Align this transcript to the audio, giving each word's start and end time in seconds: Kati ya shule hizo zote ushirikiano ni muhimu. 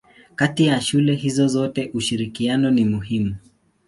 Kati 0.35 0.65
ya 0.67 0.81
shule 0.81 1.15
hizo 1.15 1.47
zote 1.47 1.91
ushirikiano 1.93 2.71
ni 2.71 2.85
muhimu. 2.85 3.35